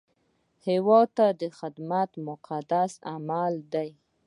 [0.67, 1.27] هیواد ته
[1.59, 3.89] خدمت مقدس عمل دی